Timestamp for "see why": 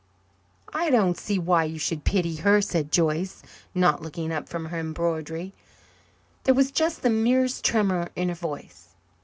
1.15-1.65